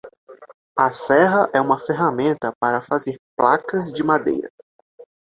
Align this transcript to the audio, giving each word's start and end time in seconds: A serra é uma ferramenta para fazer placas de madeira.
A 0.75 0.89
serra 0.91 1.47
é 1.53 1.61
uma 1.61 1.77
ferramenta 1.77 2.51
para 2.59 2.81
fazer 2.81 3.21
placas 3.35 3.91
de 3.91 4.03
madeira. 4.03 4.51